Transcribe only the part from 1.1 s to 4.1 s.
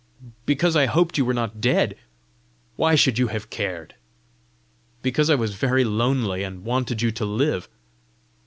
you were not dead." "Why should you have cared?"